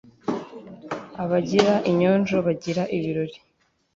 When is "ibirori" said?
2.97-3.37